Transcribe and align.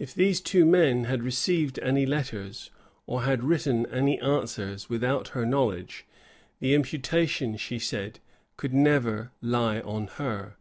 If 0.00 0.12
these 0.12 0.40
two 0.40 0.64
men 0.66 1.04
had 1.04 1.22
received 1.22 1.78
any 1.78 2.04
letters, 2.04 2.72
or 3.06 3.22
had 3.22 3.44
written 3.44 3.86
any 3.92 4.18
answers, 4.20 4.88
without 4.90 5.28
her 5.28 5.46
knowledge, 5.46 6.04
the 6.58 6.74
imputation, 6.74 7.56
she 7.56 7.78
said, 7.78 8.18
could 8.56 8.74
never 8.74 9.30
lie 9.40 9.78
on 9.82 10.08
her. 10.16 10.56